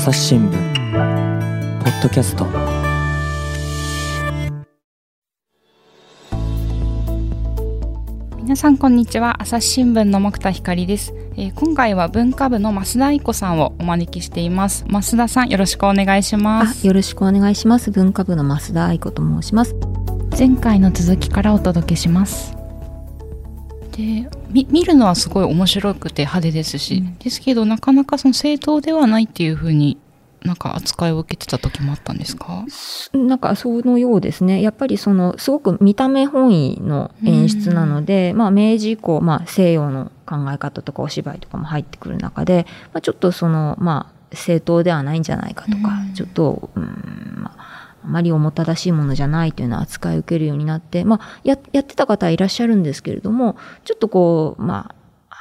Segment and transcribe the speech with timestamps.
[0.00, 0.52] 朝日新聞
[1.84, 2.46] ポッドキャスト。
[8.38, 9.42] 皆さんこんにちは。
[9.42, 14.86] 朝日新聞の木田光です、えー、今回は文化部の増田愛子さんをお招きしています。
[14.88, 16.86] 増田さんよろしくお願いします。
[16.86, 17.90] よろしくお願いします。
[17.90, 19.74] 文化部の増田愛子と申します。
[20.30, 22.56] 前回の続きからお届けします。
[23.92, 29.98] で見るのはすごい面白くて派手ですし、うん、ですけどなかなかその正当ではないっていうふうに
[30.42, 32.64] なんか扱いを受けてた時もあったんですか？
[33.12, 34.62] なんかそのようですね。
[34.62, 42.64] やっぱりそのすごく見た目本位の演出なので、まあ明治以降、まあ西洋の考え方とかお芝居とかも入ってくる中で、
[42.94, 46.84] まあ、ちょっとそのまあ正当ではないんじゃないかとか、ちょっと、うん、
[47.36, 54.94] まああまり重たらしいものじゃないというような扱いを受けるようになって、まあ、や、やってた方はいらっしゃるんですけれども、ちょっとこう、まあ、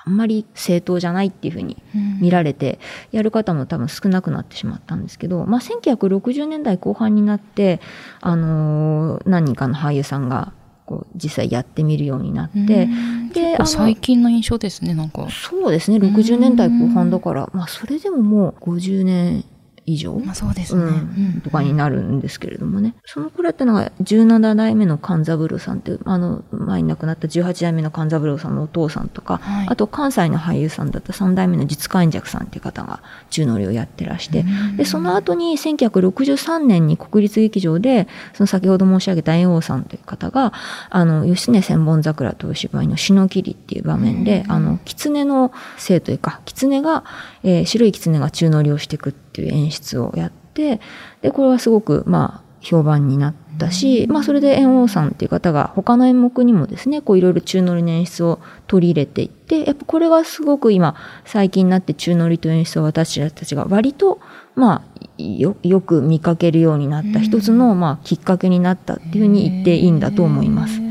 [0.05, 1.77] あんまり正当じゃないっていうふうに
[2.19, 2.79] 見られて、
[3.11, 7.79] やる方も多分少なくなってしまったんですけど、まあ、1960年代後半になって、
[8.21, 10.53] あのー、何人かの俳優さんが、
[10.89, 12.89] こう実際やってみるようになって、
[13.31, 15.27] で最近の印象ですねなんか。
[15.29, 19.45] そうですね60年代後半だから、まあそれでももう50年
[19.89, 22.95] 以上、まあ、そうですね、うん、とかになるんですけれどもね。
[23.05, 34.45] その頃ってのが17代目の勘三郎さんっていう、あの、前に亡くなった18代目の勘三郎さんのお父さんとか、はい、あと関西の俳優さんだった3代目の実感尺さんっていう方が中乗りをやってらして、
[34.77, 40.53] で、その後に1963年に国立劇場で、その先ほど申し上げた猿翁さんという方が、
[40.89, 47.03] あの、義経千本桜という芝居の篠切っていう場面で、あの、狐の生というか、狐が、
[47.43, 50.79] えー、白い狐が中乗りをしていくっていう演出をやって、
[51.21, 64.19] で、これはすごく、まあ、評判になったし、まあ、それで猿翁さんっていう方が他の演目にもですね、こういろいろ中乗りの演出を取り入れていって、やっぱこれがすごく今、最近になって中乗りという演出を私たちが割と、
[64.55, 70.81] まあ、よ、よく見かけるようになった一つの、まあ、きっかけになったっていうふうに言っていいんだと思います。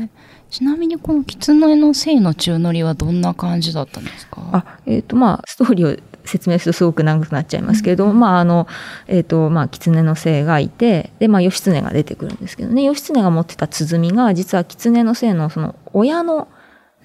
[0.49, 4.41] ちなみにこの狐の性の中乗りはどんな感じだったんですか？
[4.51, 8.67] あ、えっ、ー、とまあ、ストーリーを説明するとすごく長くなっちゃいますけれども、うん、まああの、
[9.07, 16.47] えっ、ー、と、まあ、狐の精がいて、で、まあ、義経が出てくるんですけどね、義経が持ってた鼓が、実は狐の精のその親の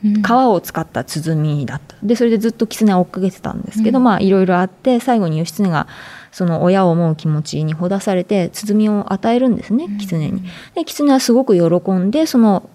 [0.03, 1.97] 皮を使った鼓だった。
[2.03, 5.87] で、それでずっと狐を追っかけてたんですけど、うん、まあ、いろいろあって、最後に義経が、
[6.31, 10.43] その親を思う気持ちにほだされて、鼓を与えるんですね、狐に。
[10.75, 12.69] で、狐はすごく喜んで、その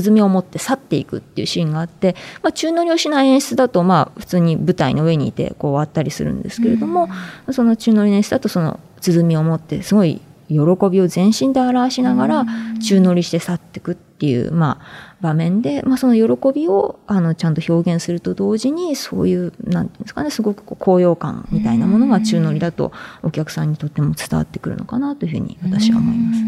[0.00, 7.08] 鼓を持って去っていくっていうシーンがあって、まあ、宙乗りをしない演出だと、まあ、普通に舞台の上にいてこう終わったりするんですけれども、
[7.46, 10.58] うん、その宙乗りの演出だとその鼓を持ってすごい喜
[10.90, 12.46] びを全身で表しながら
[12.82, 22.92] 宙乗りして去っていくっていう、まあ、場面で、まあ、その喜びをあのちゃんと表現すると同時にそういうなんていうんですかねすごくこう高揚感みたいなものが宙乗りだと
[23.22, 26.42] お客さんにとっても伝わってくるのかなというふうに私は思います。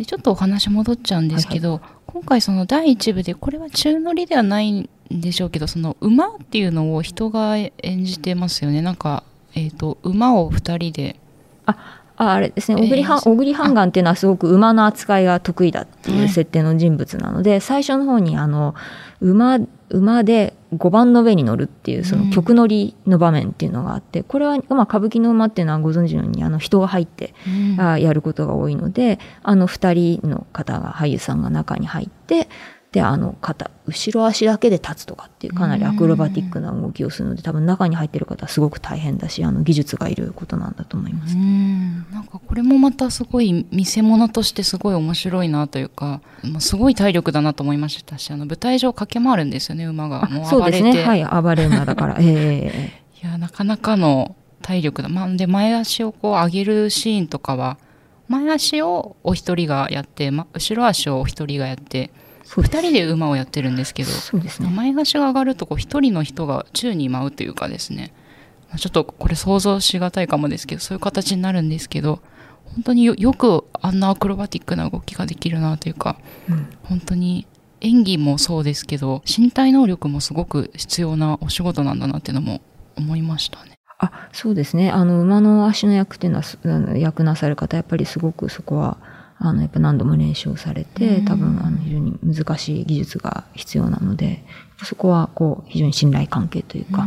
[0.00, 8.80] でちょっとお話戻っちゃうんですけど、はいはい、今回その第1部でこれは中乗りではないんでしょうけどその馬っていうのを人が演じてますよね。
[8.80, 9.24] なんか、
[9.54, 11.16] えーと、馬を2人で。
[11.66, 12.82] あああれですね。
[12.82, 18.74] 小栗小栗半眼っていうのはすごく馬の扱いが得意だっていう設定の人物なので、はい、最初の方にあの
[19.22, 19.58] 馬
[19.88, 27.32] 馬で5番の上に乗るっていうその曲乗りの場面っていうのがあって、これは、まあ、歌舞伎の馬っていうのはご存知のようにあの人が入って、
[27.78, 32.50] あやることが多いのであの2人の方が俳優さんが中に入って
[32.92, 41.36] であの肩後ろ足だけで立つとかっていうかなりアクロバティックな動きをするので多分中に入ってる方はすごく大変だしあの技術がいることなんだと思います。
[41.36, 42.06] ん。
[42.10, 50.26] なんかこれもまたすごい見せ物としてすごい面白いなというか、まあ、すごい体力だなと思いましたしあの舞台上駆け回るんですよね馬が。
[50.28, 57.78] もうそうですねはい暴れ馬だからええー、 いやなかなかの体力だ、まあ、で前足をこう上げるシーンとかは
[58.28, 62.10] 前足をお一人がやって、ま、後ろ足をお一人がやって
[62.56, 68.12] 2人で馬をやってるんですけどそうです、ね、前足が上がると1人の人が宙に舞うというかですね。
[68.76, 72.20] ちょっとこれ想像しがたいかもですけどそういう形になるんですけど
[72.66, 77.48] 本当によくあんなアクロバティックな動きができるなというか、うん、本当に
[77.80, 82.60] 演技もそうですけど身体能力もすごく必要なお仕事なんだなっていうのも
[82.96, 83.72] 思いましたね。
[83.98, 84.90] あそうですね。
[84.90, 88.96] あの馬の足の役っていうのは役なさる方やっぱりすごくそこは
[89.42, 94.44] あのやっぱ何度も練習をされて多分あの非常に難しい技術が必要なので
[94.84, 97.06] そこはこう非常に信頼関係というか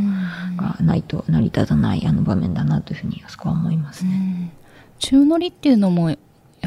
[0.58, 4.52] がないと成り立たないあの場面だなというふうにそこは思いますね。
[4.98, 6.18] 中乗りっていうのもや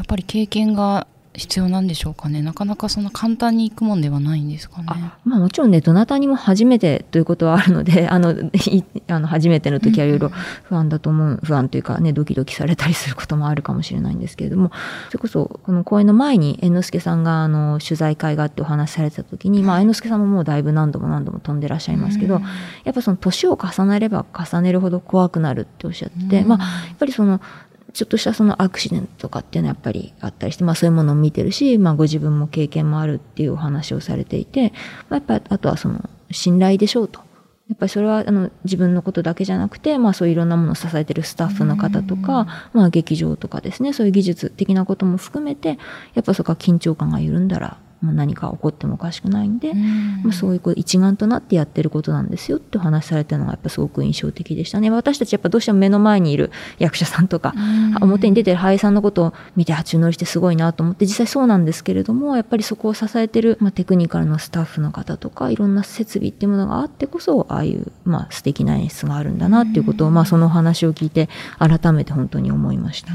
[0.01, 1.05] っぱり経験が
[1.37, 2.41] 必要なんでしょうかね。
[2.41, 4.85] なかなかそんな簡単に行くもんではないんですかね。
[4.87, 10.31] あまあ、もちろんねどなたにも初めてということはあるので あのいあの初めての時はいろいろ
[10.63, 14.71] 不安だと思う不安というかねドキドキされたりすることもあるかもしれないんですけれども
[15.09, 22.41] それこそこの公演の前に猿之助さんがあの取材会があってお話しされた時に、まあ、猿之助さんももうだいぶ何度も何度も飛んでらっしゃいますけど、
[22.83, 26.57] やっぱその年を重ねれば重ねるほど怖くなるっておっしゃってて、まあ、
[26.87, 27.41] やっぱりその
[27.97, 34.71] ちょっとしたそのアクシデントとかっていうのはやっぱりあったりして、まあそういうものを見てるし、まあご自分も経験もあるっていうお話をされていて、
[35.09, 37.21] まあやっぱりあとはその信頼でしょうと。
[37.69, 45.79] やっぱりそれはあの自分のことだけじゃなくて、まあそういういろんなものを支えてるスタッフの方とか、まあ劇場とかですね、そういう技術的なことも含めて、
[46.13, 54.89] やっぱそこは緊張感が緩んだら、もう何か起こってもおかしくないんで、まあ、そういうこう一丸となってやってることなんですよってお話しされたのがやっぱすごく印象的でしたね。
[54.89, 57.53] 私たちやっぱどうしても目の前にいる役者さんとか、
[58.01, 71.29] 表に出てる俳優さんのことを見て八乗りしてすごいなと思って実際そうなんですけれどもやっぱりそこを支えてる、まあ、テクニカルのスタッフの方とかいろんな設備っていうものがあってこそああいう、まあ、素敵な演出があるんだなっていうことを、まあ、そのお話を聞いて
[71.59, 73.13] 改めて本当に思いました。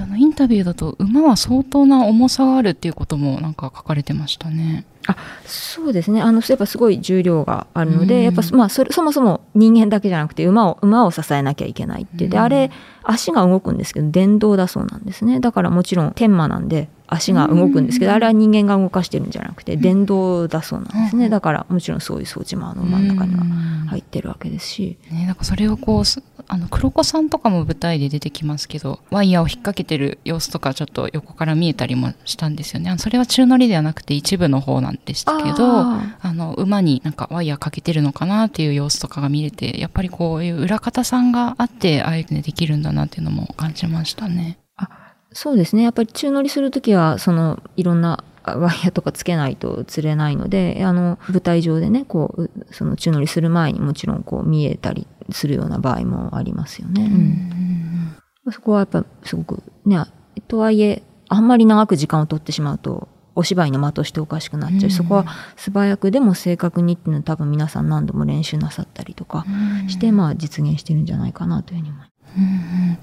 [0.00, 4.84] あのインタビューだと馬は相当な重さがあるっていうこともなんか書かれてましたね。
[5.06, 6.22] あそうですね。
[6.22, 12.70] あのやっぱすごい重量があるので、うん、やっぱ、まあ、それそもそも人間だけじゃなくて馬を馬を支えなきゃいけないってで、うん、あれ
[13.02, 15.40] 足が動くんですけど電動だそうなんですね。
[15.40, 23.44] だからもちろん天馬なんで足が動くんですけど、うん、あれは人間が動かしてるんじゃなくて電動だそうなんですね、だからもちろんそういう装置もあの真ん中には
[23.88, 26.04] 入ってるわけですし、ね、なんかそれをこう
[26.48, 32.94] あの黒子さんとかも舞台で出てきますけどワイヤーを引っ掛けてる様子とかちょっと横から見えたりもしたんですよね。
[32.98, 44.58] それは宙乗りではなくて一部の方なんでしたけどあの馬になんかワイヤーかけてるのかなっていう様子とかが見れてやっぱりこういう裏方さんがあってああいうふうにできるんだなっていうのも感じましたね。
[44.76, 44.88] あ
[45.32, 57.04] そうですねやっぱり宙乗りする時はそのいろんなワイヤーとかつけないと釣れないので、あの、舞台上でね、こう、その宙乗りする前にもちろんこう見えたりするような場合もありますよね。
[57.04, 60.04] うん、そこはやっぱすごく、ね、
[60.48, 65.26] とはいえ、あんまり長く時間を取ってしまうと、お芝居の間としておかしくなっちゃう、そこは
[65.56, 69.44] 素早くでも正確にっていうのは多分皆さん何度も練習なさったりとか
[69.88, 72.12] して、まあ実現してるんじゃないかなというふうに思います。
[72.36, 72.98] うん。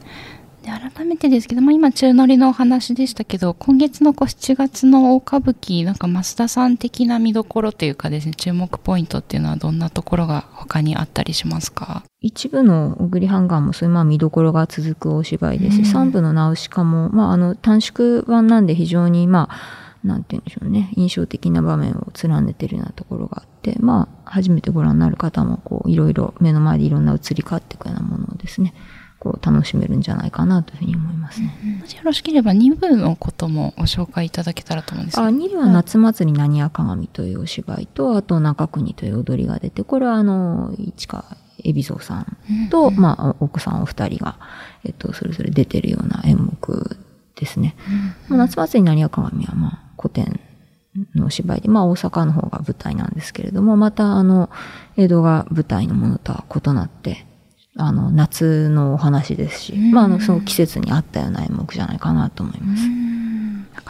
[0.61, 12.03] で改めてですけど、まあ、今中乗りのお話でしたけど今月のこう7月の大歌舞伎なんか増田さん的な見どころというかですね注目ポイントっていうのはどんなところが他にあったりしますか？
[12.19, 28.73] 一部の小栗ハンガーもそういうまあ見どころが続くお芝居ですし、うん、三部のナウシカも、まあ、あの短縮版なんで非常にまあなんて言うんでしょうね、印象的な場面を連ねてるようなところがあって、まあ、初めてご覧になる方も、こう、いろいろ目の前でいろんな移り変わっていくようなものをですね、
[29.19, 31.53] こう楽しめるんじゃないかなというふうに思いますね。
[31.81, 35.27] もしよろしければ2部のこともご紹介いただけたらと思うんですけど。
[35.27, 41.25] あ、2部は夏祭り何や鏡というお芝居と、あと中国という踊りが出て、これはあの、市川
[41.65, 44.37] 海老蔵さんと、うんうん、まあ、奥さんお二人が、
[44.85, 46.97] えっと、それぞれ出てるような演目
[47.35, 47.75] ですね。
[48.29, 50.39] うんうん、夏祭り何や鏡は、まあ、古典
[51.15, 54.49] の芝居で、まあ大阪の方が舞台なんですけれども、またあの、
[54.97, 57.25] 江戸が舞台のものとは異なって、
[57.77, 62.83] あの、夏のお話ですし、まあ、あの、その季節に合ったような演目じゃないかなと思います。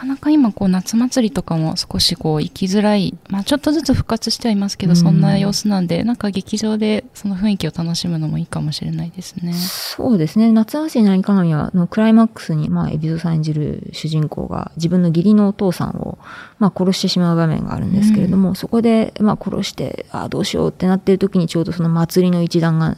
[0.00, 9.52] かなか今、こう、夏祭りとかも少しこう、行きづらい、まあ、ちょっとずつ復活してはいますけど、そんな様子なんで、なんか劇場でその雰囲気を楽しむのもいいかもしれないですね。
[9.52, 10.52] そうですね。
[10.52, 16.18] 夏祭り何鏡は、のクライマックスに、まあ、海老蔵さん演じる主人公が自分の義理のお父さんを、
[16.58, 22.96] まあ、殺してしまう場面があるんですけれども、そこで、まあ、殺して、ああ、どうしようってなってる時にちょうどその祭りの一団が、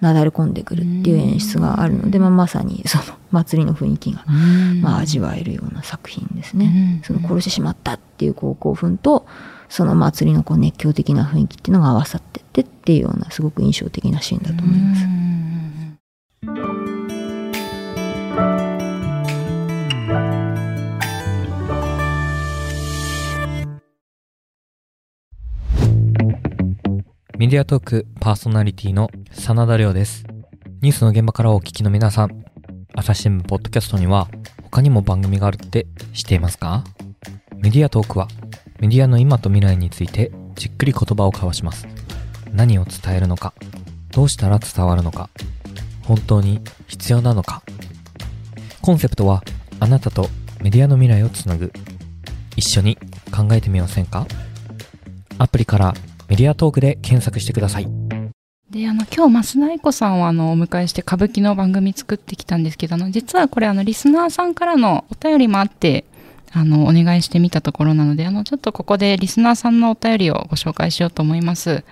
[0.00, 4.24] なだれ込んでくるっていう演出があるので、まあ、まさにその祭りの雰囲気が、
[4.82, 7.00] まあ、味わえるような作品ですね。
[7.04, 9.26] その殺してしまったっていうこう興奮と
[9.68, 15.02] その祭りのこう熱狂的な雰囲気っていうのが合わさってってっていうようなすごく印象的なシーンだと思います。
[27.46, 30.24] メディアトークパーソナリティの真田亮です。
[30.80, 32.44] ニュースの現場からお聞きの皆さん、
[32.92, 34.26] 朝日新聞ポッドキャストには
[34.64, 36.82] 他にも番組があるって知っていますか？
[37.58, 38.26] メディアトークは
[38.80, 41.86] メディアの今と未来についてじっくり言葉を交わします。
[42.52, 43.54] 何を伝えるのか、
[44.10, 45.30] どうしたら伝わるのか、
[46.02, 47.62] 本当に必要なのか。
[48.82, 49.44] コンセプトは
[49.78, 51.72] あなたとメディアの未来をつなぐ。
[52.56, 52.98] 一緒に
[53.30, 54.26] 考えてみませんか？
[55.38, 55.94] アプリから
[56.28, 57.88] メディアトークで検索してください。
[58.70, 66.04] で、あの、今日、増田愛子さんをあの、お迎えして歌舞伎の番組作ってきたんですけど、あの、実はこれあの、リスナーさんからのお便りもあって、
[66.52, 71.84] あの、お願いしてみたところなので、あの、ちょっとここでリスナーさんのお便りをご紹介しようと思います。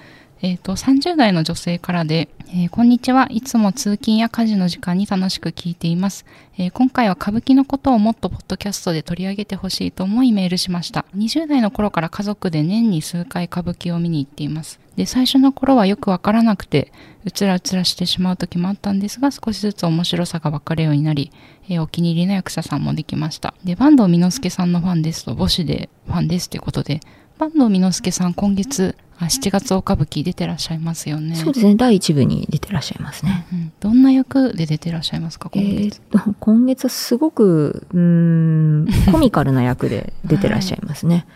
[0.44, 3.28] えっ、と、30代の女性からで、えーこんにちは。
[3.30, 6.26] いつも通勤や家事の時間に楽しく聞いています。
[6.58, 11.06] えー今回は歌舞伎のことをもっとポッドキャストで取り上げてほしいと思いメールしました。
[11.16, 14.78] 20代の頃から家族で年に数回歌舞伎を見に行っています。
[14.96, 16.92] で、最初の頃はよくわからなくて、
[17.24, 21.32] うつらうつらしてしまう時もあったんですが、少しずつ面白さがわかるようになり、
[21.70, 23.54] えーお気に入りの役者さんもできました。
[23.64, 27.00] で、坂東美之助さんのファンですと、母子でファンですということで、
[27.38, 31.36] 坂東美之助さん今月、あ7月大歌舞伎出てらっしゃいますよね。
[31.36, 33.46] そうですね第一部に出てらっしゃいますね。
[33.52, 36.84] うんどんな役で出てらっしゃいますかえ今月、ーっと今月？
[36.86, 41.26] はすごくうーん コミカルな役で出てらっしゃいますね。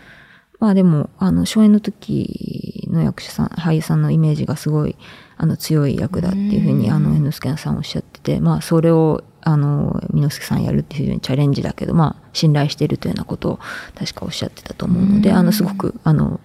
[0.59, 4.97] まあでもあの初演の時の役者さん俳優さんのイメージがすごい
[5.37, 13.59] あの強い役だっていうふうにうんあの猿之助さんおっしゃっててまあそれをあの美之助さんやるっていうふうにチャレンジだけどまあ信頼しているというようなことを
[13.97, 16.41] 確かおっしゃってたと思うのでうんあのすごくあの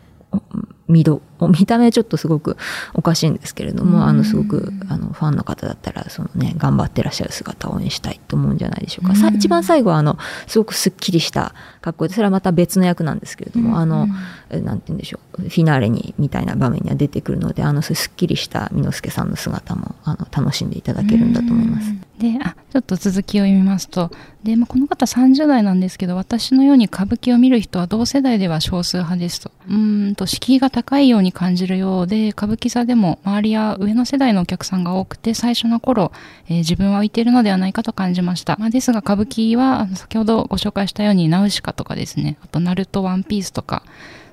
[0.88, 2.56] 見ど見た目ちょっとすごく
[2.94, 9.36] おかしいんですけれども、あのすごくあのファンの方だったらそのね頑張ってらっしゃる姿を応援したいと思うんじゃないでしょうか、さうん。
[9.36, 14.08] 一番最後はあのすごくすっきりした格好でそれはまた別の役なんですけれども、あの
[14.50, 21.92] えなんて言うんでしょうフィナーレにみたいな場面には出てくるのであのすっきりした美之助さんの姿もあの楽しんでいただけるんだと思います。
[22.24, 24.10] であちょっと続きを読みますと
[24.42, 29.50] で、まあ、この方30代なんですけど私のように歌舞伎を見る人は同世代では少数派ですと。
[29.68, 36.12] うーんと敷居が高いように感じるようで歌舞伎座でも周りや上の世代のお客さんが多くて最初の頃、
[36.48, 43.82] えー自分は浮いているのではないかと感じました、まあ、ですが歌舞伎は先ほどご紹介したようにナウシカとかですねあとナルトワンピースとか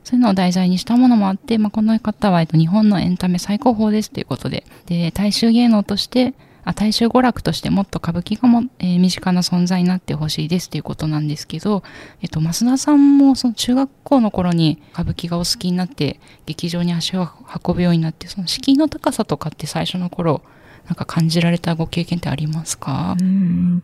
[0.04, 6.34] そういうのを題材にしたものもあって、まあ、この方は、日本のエンタメ最高峰ですということで、で、大衆芸能として、
[6.76, 11.84] 大衆娯楽としてもっと歌舞伎がも、えー身近な存在になってほしいですということなんですけど、
[12.22, 17.28] えっと、増田さんもその中学校の頃に歌舞伎がお好きになって、劇場に足を
[17.66, 20.44] 運ぶようになって、その敷居の高さとかって最初の頃、
[20.86, 23.16] なんか感じられたご経験ってありますか？
[23.20, 23.84] うん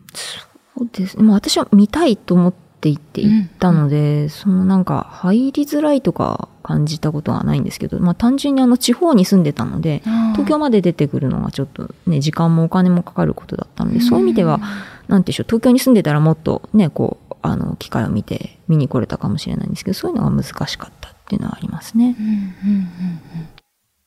[0.76, 1.22] そうですね。
[1.24, 22.16] まあ私は見たいと思って行って行ったので、そのなんか入りづらいとか感じたことはないんですけど、まあ単純にあの地方に住んでたので、東京まで出てくるのがちょっとね、時間もお金もかかることだったので、そういう意味では、なんていうんでしょう、東京に住んでたらもっとね、こう、あの、機会を見て見に来れたかもしれないんですけど、そういうのが難しかったっていうのはありますね。
[22.18, 23.58] うんうんうん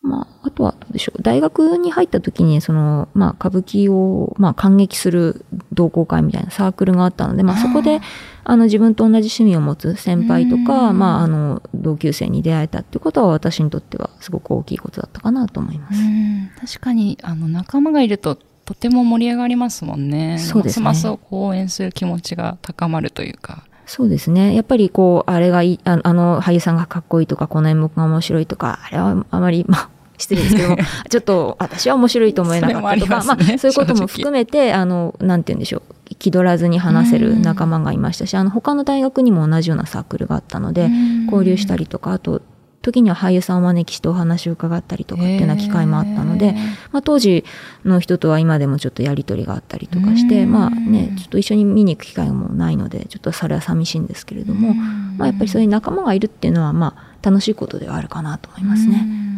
[0.04, 1.22] まあ、あとはどうでしょう。
[1.22, 8.02] 大学に入った時に、その、まあ、歌舞伎を、まあ、感激する同好会みたいなサークルがあったので、まあ、そこで、
[8.44, 16.00] あの、自分と同じ趣味を持つ先輩とか、うんまあ、あの、同級生に出会えたっていうことは、私にとってはすごく大きいことだったかなと思います。
[16.00, 20.38] うん確かにあの仲間がいるととても盛り上がりますもんね。
[20.38, 23.66] そうですねますます応援する気持ちが高まるというか。
[23.86, 24.56] そうですね。
[24.56, 29.90] やっぱりこう、あれがいい、ああの俳優さんがかっこいいとか、この演目が面白いとか、あれはあまり、まあ、
[30.22, 30.78] 失礼ですけども、
[31.10, 33.54] ちょっと私は面白いと思えなかったとか、ますね。
[33.56, 36.16] あ、そういうことも含めて、あの、なんて言うんでしょう。
[36.20, 40.90] 気取らずに話せる仲間がいましたし、あの、他の大学にも同じようなサークルがあったので、
[41.26, 42.42] 交流したりとか、あと、
[42.82, 46.56] 時には俳優さんをお招きしてお話を伺ったりとかっていうような機会もあったので、
[46.92, 47.46] まあ、当時
[47.86, 50.52] の人とは今でもちょっとやり取りがあったりとかして、うん。
[50.52, 59.31] まあね、ちょっと一緒に見に行く機会もないので、ちょっとそれは寂しいんですけれども、まあ、やっぱりそういう仲間がいるっていうのは、まあ、楽しいことではあるかなと思いますね。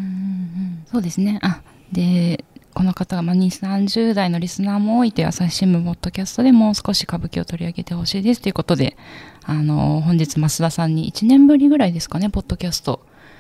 [0.94, 1.40] そうですね。
[1.42, 2.46] あで
[2.76, 8.96] この方が、まあ、30代のリスナーも多いという朝日新聞ポッドキャストでもう少し歌舞伎を取り上げてほしいですということで、
[9.44, 13.00] あの、本日増田さんに1年ぶりぐらいですかね、ポッドキャスト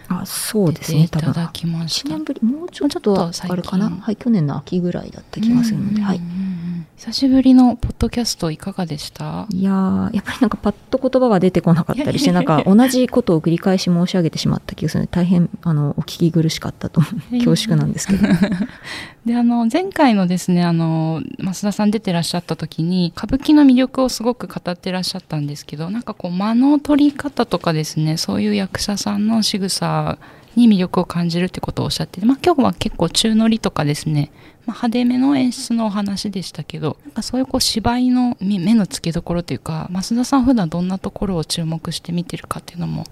[0.09, 1.43] あ、そう出ですね、ていただ多分。
[1.45, 2.09] 1きました。
[2.09, 3.89] 年ぶり、もうちょっとあれかな？
[3.89, 6.21] はい、去年の秋ぐらいだった気がするので、はい
[6.95, 9.47] 久しぶりのポッドキャストいかがでした？
[9.49, 18.27] いやーやっぱりなんかパッと言葉が出てこなかったりして、なんか同じことを繰り返し申し上げてしまった気がするので、大変、あの、お聞き苦しかったと恐縮なんですけど。
[19.25, 30.17] であの前回のですねあの増田さん出てらっしゃった時に歌舞伎の魅力をすごく語ってらっしゃったんですけどなんかこう間の取り方とかですねそういう役者さんの仕草
[30.57, 34.29] に魅力を感じるってことをおっしゃってて、まあ、今日は結構中乗りとかですね、
[34.65, 43.05] まあ、派手めの演出のお話でしたけどなんかそういうこう芝居の目の付けどころというか増田さん普段どんなところを注目して見てるかっていうのも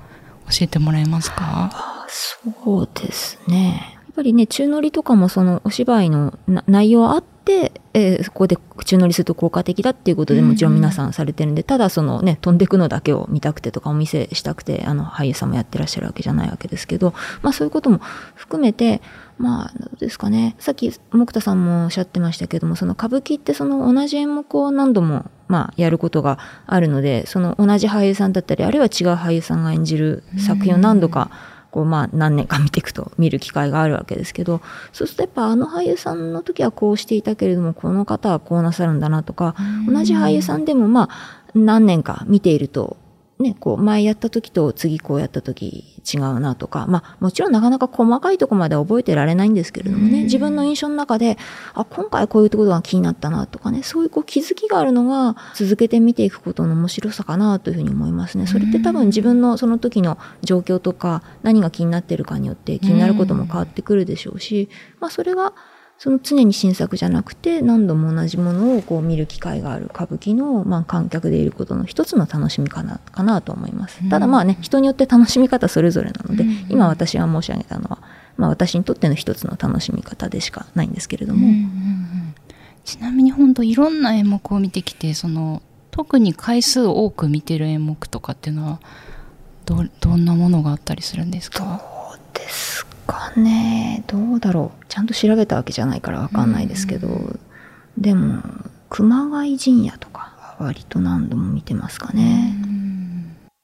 [0.50, 1.70] 教えてもらえますか？
[1.72, 3.98] あそうですね。
[4.12, 18.00] やっぱりね、中乗りとかもそのお芝居のな内容あって、えーそこで中乗りすると効果的だっていうことでうんうんもちろん皆さんされてるんで、ただそのね、飛んでくのだけを見たくてとかお見せしたくて、あの、俳優さんもやってらっしゃるわけじゃないわけですけど、まあそういうことも
[18.36, 19.02] 含めて、
[19.38, 20.56] まあ、どうですかね。
[20.60, 26.38] さっき、木田さんもおっしゃってましたけども、その歌舞伎ってその同じ演目を何度も、まあ、やることが
[26.68, 31.32] あるので、その同じ俳優さんだったり、あるいは違う俳優さんが演じる作品を何度か、
[31.72, 34.62] こうまあ何年か見ていくと見る機会があるわけですけど、
[34.92, 39.56] そうするとやっぱあの俳優さんの時はこうしていたけれども、この方はこうなさるんだなとか、
[39.88, 42.98] 同じ俳優さんでもまあ何年か見ていると、
[43.42, 51.38] ね、こう前やった時と次こうやった時違うなとか、まあもちろんなかなか細かいとこまで覚えてられないんですけれどもね、自分の印象の中で、
[51.74, 58.48] あ、今回こういうところが気になったなとかね、そういうこう気づきがあるのが続けて見ていくことの面白さかなというふうに思いますね。
[58.48, 64.70] それって多分自分のその時の状況とか何が気になってるかによって気になることも変わってくるでしょうし、
[65.00, 65.54] まあそれが
[66.04, 74.10] その常に新作じゃなくて何度も同じものをこう見る機会がある歌舞伎の、まあ、観客でいることの一つの楽しみかなかなと思います。
[74.10, 78.00] ただまあね人によって楽しみ方それぞれなので、今私が申し上げたのは、
[78.36, 81.48] まあ、私にとっての一つの楽しみ方でしかないんですけれども。
[82.84, 88.80] ちなみに本当いろんな演目を見てきてその特に回数多く見てる演目とかっていうのは
[89.66, 91.80] どどんなものがあったりするんですか？
[92.10, 94.86] どうですかねどうだろう。
[94.88, 97.08] ちゃんと調べたわけじゃないからわかんないですけど、
[97.98, 98.42] でも
[98.90, 102.56] 熊谷陣屋とか割と何度も見てますかね。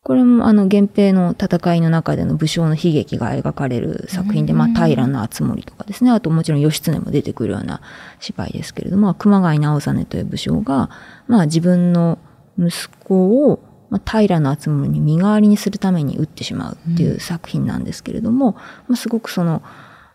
[0.04, 6.12] これもあの源平の戦いの中での武将の悲劇が描かれる作品で、まあ、平敦盛とかですね。
[6.12, 7.82] あともちろん義経も出てくるような
[8.22, 10.90] 芝居ですけれども熊谷直実という武将が、
[11.28, 12.20] まあ、自分の
[12.58, 18.54] 息子をまあ、平敦盛に身代わりにするために撃ってしまうっていう作品なんですけれども、
[18.88, 19.62] まあ、すごくその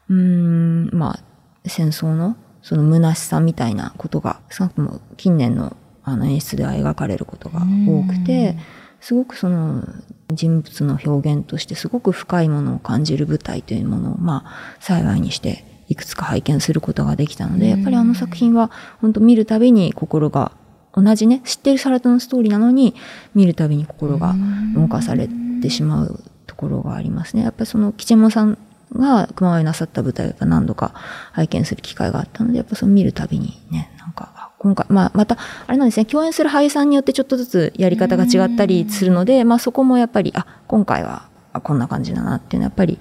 [0.09, 1.21] うーんまあ
[1.67, 8.57] 戦争のその虚しさみたいなことが少なくとも近年のあの演出では描かれることが多くて
[9.01, 9.85] すごくその
[10.33, 20.53] 人物の表現としてすごく深いものを感じる舞台というものをまあ幸いにしていくつか拝見することができたのでやっぱりあの作品は本当見るたびに心が
[20.95, 22.95] 同じね知ってるサラダのストーリーなのに
[23.35, 24.35] 見るたびに心が
[24.75, 25.29] 動かされ
[25.63, 27.43] てしまうところがありますね。
[27.43, 28.59] やっぱりその吉右衛門さん
[28.95, 30.93] が熊谷なさった舞台をやっぱ何度か
[31.33, 41.29] 拝見する機会があったのでやっぱその見るたびにねなんか今回、まあ、またあれなんですね共演する俳優さんによってちょっとずつやり方が違ったりするので、まあ、そこもやっぱりあ今回は
[41.61, 42.99] こんな感じだなっていうのはやっぱり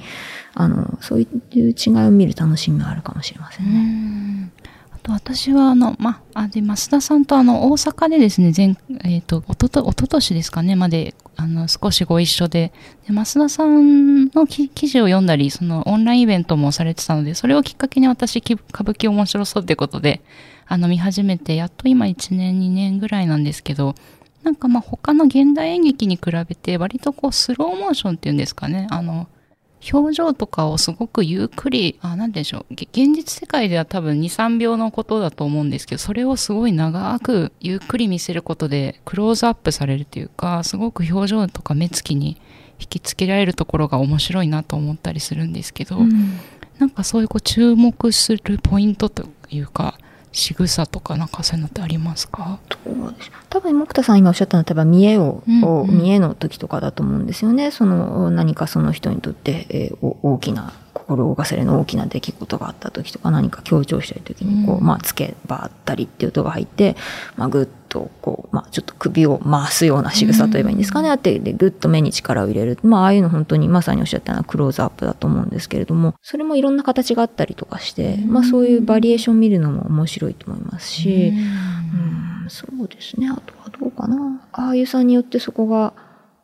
[0.54, 1.74] あのそういう違い
[2.08, 4.52] を見る楽しみはあるかもしれませんね。
[5.02, 12.72] と私はあの、まあ、で増田さんとあの大阪でですね前、えーと、おととおととしですかねまであの少しご一緒で
[13.08, 20.22] で増田さんの記事を読んだりそのオンラインイベントもされてたのでそれをきっかけに私歌舞伎面白そうってことで
[20.68, 23.96] あの見始めてやっと今1年2年ぐらいなんですけど
[24.44, 29.28] なんかまあ他の現代演劇に比べて割とこうスローモーションっていうんですかねあの
[29.92, 32.74] 表情とかをすごくゆっくり、あ、なんでしょう。
[32.74, 42.38] 現実世界では多分2、3秒のことだと思うんですけど、それをすごい長くゆっくり見せることでクローズアップされるというか、すごく表情とか目つきに
[42.80, 46.40] 引きつけられるところが面白いなと思ったりするんですけど、うん、
[46.80, 49.98] なんかそういうこう注目するポイントというか、
[50.32, 52.60] 仕草とかなんかそういうのってありますか？
[53.50, 57.72] 多分木田さん今おっしゃったのは多分見栄を、うんうん、見栄の時とかだと思うんですよね。
[57.72, 66.96] その何かその人にとって、えー、大きな心を動かされる大きな出来事があった時とか何か強調したい時にこう、うん、まあつけばったりっていう音が入って、
[67.38, 81.34] まあ、ぐっとこう、まあ、ちょっと首を回すような仕草といえばいいんですかね、あってでぐっと目に力を入れる、まあ、ああいうの本当にまさにおっしゃったようなクローズアップだと思うんですけれどもそれもいろんな形があったりとかして、まあ、そういうバリエーション見るのも面白いと思いますし、
[82.44, 83.30] うん、そうですね。
[83.30, 84.42] あとはどうかな。
[84.54, 85.94] ああいうさんによってそこが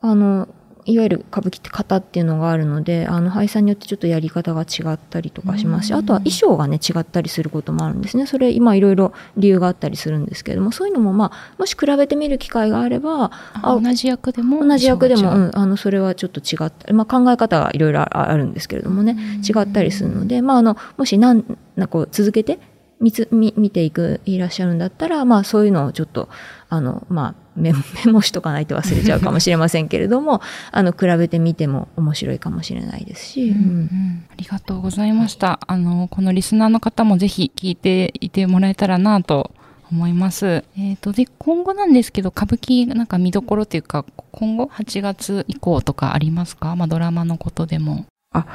[0.02, 0.48] あの
[0.88, 8.26] いわゆる歌舞伎って型っていうのがあるのであの俳優さんによってちょっとやり方が違ったりとかしますしあとは衣装がね違ったりすることもあるんですね。
[8.26, 15.38] それ今いろいろ理由があったりするんですけれどもそういうのもまあもし比べてみる機会があれば同じ役でも同じ役でも、う。
[15.50, 21.44] ん、あのそれはちょっと違った、まあ、考え方がいろいろあるんですけれどもね違ったりするので、まあ、あのもし何
[21.76, 22.60] なこう続けて
[23.00, 26.30] 見つ見見ていくいらっしゃるんだったら、まあ、そういうのをちょっと
[26.70, 27.74] あの、まあ、 メ
[28.06, 39.52] モしとかないと忘れちゃうかもしれませんけれども あの比べてみても面白いかもしれないですし、うんうん、ありがとうございましたあのこのリスナーの方もぜひ聞いていてもらえたらなと
[39.92, 40.66] 思います。
[40.78, 46.76] えっ、ー、と、で、今後なんですけど、歌舞伎なんか見どころというか、今後8月以降とかありますか？
[46.76, 48.06] まあドラマのことでも。
[48.34, 48.46] あ、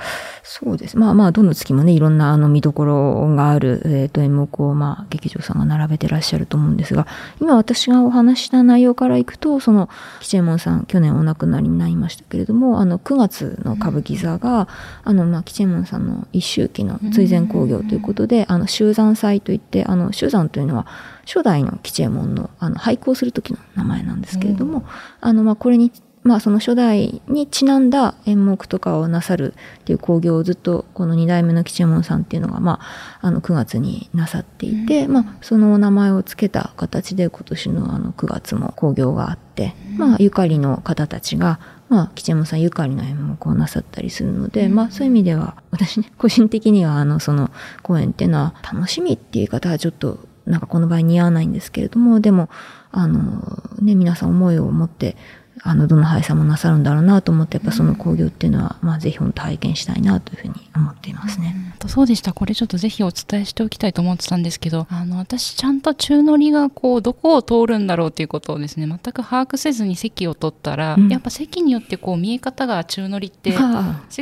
[0.42, 0.98] そうです。
[0.98, 7.06] まあまあ、どの月もね、いろんなあの見どころがある、えっ、ー、と、演目を、まあ、劇場さんが並べてらっしゃると思うんですが、
[7.40, 9.88] 今私がお話した内容からいくと、その、
[10.20, 14.66] 吉右衛門さん、去年お亡くなりになりましたけれども、あの、9月の歌舞伎座が、うん、
[15.04, 20.86] あの、まあ、吉右衛門さんの一周期の追善興行ということで、あの、修山祭といって、あの、修山というのは、
[21.24, 24.84] 初代の吉右衛門の、あの、俳句をする時の名前なんですけれども、うん、
[25.22, 25.90] あの、まあ、これに
[26.22, 32.80] まあその初代にちなんだ演目とかをなさるっていう興行をずっとこの2代目の吉右衛門さんっていうのがま
[33.20, 41.58] ああの9月になさっていて、うん、まあそのお名前を付けた形で今年のあの9月も興行があって、うん、まあゆかりの方たちが
[41.92, 47.50] まあ、吉右衛門さんゆかりの演目をなさったりするので、うん、まあそういう意味では、私ね、個人的にはあの、その
[47.82, 52.48] 公演っていうのは楽しみっていう方はちょっと、なんかこの場合似合わないんですけれども、でも、
[52.92, 55.18] あの、ね、皆さん思いを持って
[55.64, 61.54] あの、どの俳優さんもなさるんだろうなと思って、やっぱその興行っていうのは、まあ、ぜひ本当拝見したいなというふうに思っていますね。
[61.82, 62.32] うん、そうでした。
[62.32, 73.54] これちょっとぜひお伝えしておきたいと思ってたんですけど、あの、私ちゃんと中乗りがこう、どこを通るんだろうっていうことをですね、全く把握せずに席を取ったら、うん、やっぱ席によってこう、見え方が中乗りって違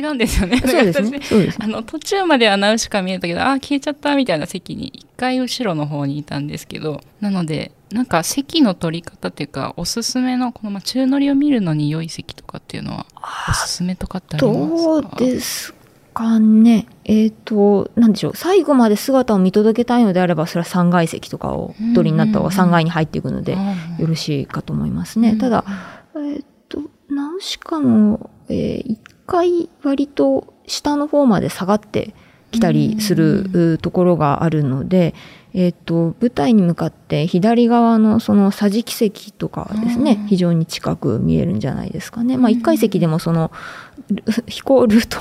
[0.01, 0.57] うんですよね。
[0.59, 1.55] そうですね。
[1.59, 13.05] あの、途中まではナウシカ見えたけど、ああ、消えちゃったみたいな席に一回後ろの方にいたんですけど、なので、なんか席の取り方っていうかおすすめのこのま中乗りを見るのに良い席とかっていうのは
[13.49, 15.01] おすすめとかってあります？
[15.01, 15.73] かどうです
[16.13, 16.87] かね。
[17.05, 18.35] えっ、ー、となんでしょう。
[18.35, 23.53] 最後まで姿を見届けたいのであればそれは3階席とかを取りになった方が3階に入っていくので
[23.99, 25.65] よろしいかと思いますね、ただ
[26.15, 32.13] えっ、ー、とナウシカも、えー、1回割と下の方まで下がって
[32.51, 35.15] きたりするところがあるので、
[35.53, 42.37] えっ、ー、と、舞台に向かって左側のその桟敷席とかですね、非常に近く見えるんじゃないですかね。
[42.37, 43.51] まあ一階席でもその
[44.47, 45.19] 飛行ルート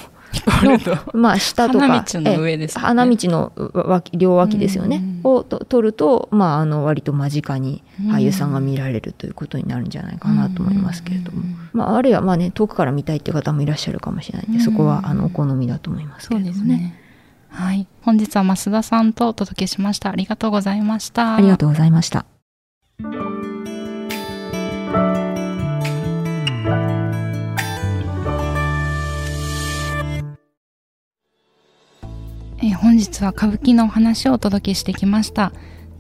[0.64, 0.78] の、
[1.20, 5.02] まあ下とか、花道の上です、ね、花道の脇、両脇ですよね。
[5.24, 11.42] を取ると、まああの割と間近に俳優さんが見られるということになるんじゃないかなと思いますけれども。
[11.72, 16.58] まああるいはまあね、遠くから見たいっていう方もいらっしゃるかもしれないんで、そこはあのお好みだと思いますけれどもね。
[16.58, 16.99] そうですね
[17.50, 17.86] はい。
[18.02, 20.10] 本日は増田さんとお届けしました。
[20.10, 21.34] ありがとうございました。
[21.36, 22.24] ありがとうございました。
[32.62, 35.52] え本日は歌舞伎のお話をお届けしてきました。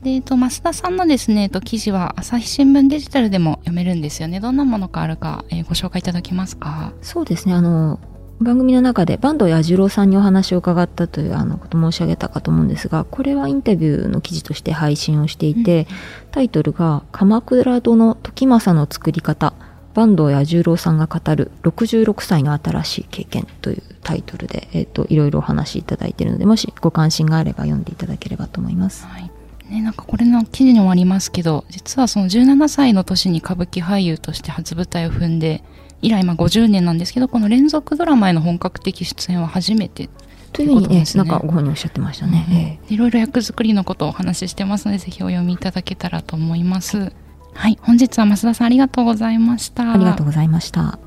[0.02, 4.40] で、えっと、増田さんのですね、えっと、記事は朝日新聞デジタルでも読めるんですよね。
[4.40, 6.92] どんなものがあるか、えー、ご紹介いただけますか？
[7.00, 7.54] そうですね。
[7.54, 7.98] あの、
[8.40, 15.86] 番組の中で坂東彌十郎さんにお話を伺ったというあのこと申し上げたかと思うんですがこれはインタビューの記事として配信をしていて、
[16.30, 19.52] タイトルが「鎌倉殿時政の作り方
[19.94, 29.06] 坂東彌十郎さんが語る66歳の新しい経験」というタイトルで、えーと、いろいろお話しいただいているのでもしご関心があれば読んでいただければと思います。
[29.06, 29.30] はい
[29.68, 35.62] ね、なんかこれの記事にもありますけど実はその17歳の年に歌舞伎俳優として初舞台を踏んで
[36.02, 40.08] 以来まあ50年なんですけどこの連続ドラマへの本格的出演は初めて
[40.52, 47.12] というふうにね、なんかご本人おっしゃってましたね、いろいろ役作りのことをお話ししてますのでぜひお読みいただけたらと思います。
[47.54, 47.78] はい。
[47.82, 49.92] 本日は増田さんありがとうございました。
[49.92, 50.98] ありがとうございました。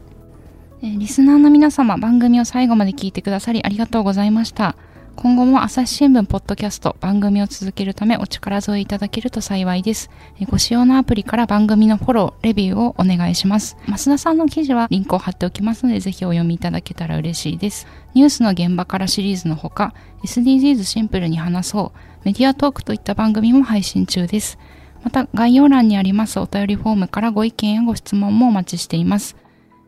[0.84, 4.76] えリスナーの皆様番組を最後まで聞いてくださりありがとうございました
[5.16, 10.10] 今後も朝日新聞ポッドキャスト番組を続けるためお力添えいただけると幸いです。
[10.50, 13.78] ご使用のアプリから番組のフォロー、レビューをお願いします。
[13.88, 17.88] 増田さんの記事はリンクを貼っておきますのでぜひお読みいただけたら嬉しいです。
[18.14, 19.94] ニュースの現場からシリーズのほか
[20.26, 24.58] SDGs シンプルに話そうメディアトークといった番組も配信中です。
[25.04, 29.36] また概要欄にありますお便りフォームからご意見やご質問もお待ちしています。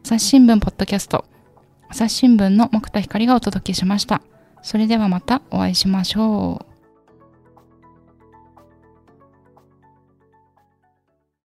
[0.04, 1.26] 朝日新聞ポッドキャスト
[1.90, 4.22] 朝日新聞の木田光がお届けしました。
[4.66, 6.75] それではまたお会いしましょう。